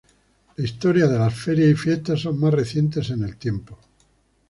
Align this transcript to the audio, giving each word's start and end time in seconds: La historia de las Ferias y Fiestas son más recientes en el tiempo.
La 0.55 0.63
historia 0.63 1.05
de 1.05 1.19
las 1.19 1.31
Ferias 1.31 1.69
y 1.69 1.75
Fiestas 1.75 2.21
son 2.21 2.39
más 2.39 2.51
recientes 2.51 3.11
en 3.11 3.21
el 3.23 3.37
tiempo. 3.37 3.77